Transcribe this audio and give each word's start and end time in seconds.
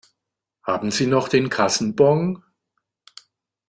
Haben 0.63 0.89
Sie 0.89 1.05
noch 1.05 1.27
den 1.29 1.49
Kassenbon? 1.49 2.43